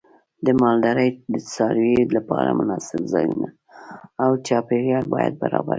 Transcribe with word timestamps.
د 0.45 0.47
مالدارۍ 0.61 1.09
د 1.33 1.35
څارویو 1.53 2.11
لپاره 2.17 2.57
مناسب 2.59 3.01
ځایونه 3.13 3.47
او 4.23 4.29
چاپیریال 4.47 5.05
باید 5.13 5.33
برابر 5.41 5.67
شي. 5.67 5.69